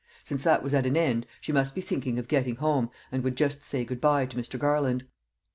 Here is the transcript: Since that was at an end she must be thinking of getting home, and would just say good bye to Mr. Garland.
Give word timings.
Since 0.23 0.43
that 0.45 0.63
was 0.63 0.73
at 0.73 0.87
an 0.87 0.97
end 0.97 1.27
she 1.41 1.51
must 1.51 1.75
be 1.75 1.81
thinking 1.81 2.17
of 2.17 2.27
getting 2.27 2.55
home, 2.55 2.89
and 3.11 3.23
would 3.23 3.35
just 3.37 3.63
say 3.63 3.85
good 3.85 4.01
bye 4.01 4.25
to 4.25 4.35
Mr. 4.35 4.57
Garland. 4.57 5.05